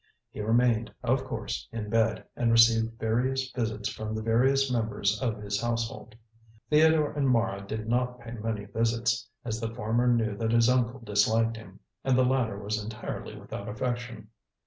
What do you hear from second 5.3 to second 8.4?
his household. Theodore and Mara did not pay